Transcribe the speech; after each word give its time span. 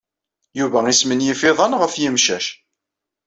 Yuba 0.59 0.79
ismenyif 0.91 1.41
iḍan 1.49 1.77
ɣef 1.81 1.93
yimcac. 2.01 2.45